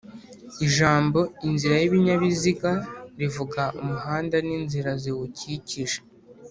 Ijambo 0.65 1.19
"inzira 1.47 1.75
y'ibinyabiziga", 1.81 2.71
rivuga 3.19 3.61
umuhanda 3.81 4.35
n'inzira 4.47 4.89
ziwukikije 5.01 5.99